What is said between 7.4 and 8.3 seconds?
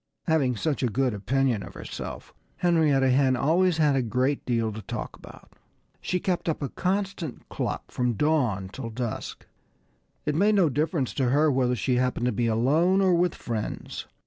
cluck from